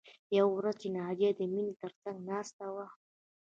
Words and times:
یوه 0.37 0.53
ورځ 0.57 0.75
چې 0.81 0.87
ناجیه 0.97 1.31
د 1.35 1.41
مینې 1.53 1.73
تر 1.81 1.91
څنګ 2.01 2.17
ناسته 2.29 2.65
وه 2.75 2.85